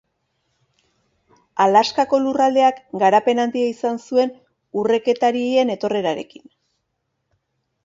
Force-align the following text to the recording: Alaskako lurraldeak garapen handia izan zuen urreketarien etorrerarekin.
Alaskako 1.65 2.19
lurraldeak 2.23 2.79
garapen 3.03 3.43
handia 3.45 3.69
izan 3.75 4.01
zuen 4.07 4.33
urreketarien 4.83 5.77
etorrerarekin. 5.77 6.49